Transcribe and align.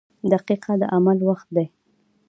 •دقیقه 0.31 0.73
د 0.81 0.83
عمل 0.95 1.19
وخت 1.29 1.47
دی. 1.55 1.65